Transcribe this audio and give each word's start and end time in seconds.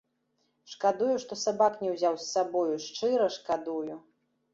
Шкадую, 0.71 1.17
што 1.23 1.37
сабак 1.41 1.73
не 1.85 1.91
ўзяў 1.95 2.17
з 2.21 2.25
сабою, 2.29 2.73
шчыра 2.87 3.27
шкадую! 3.37 3.95